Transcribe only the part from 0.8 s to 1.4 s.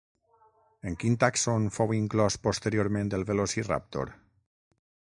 En quin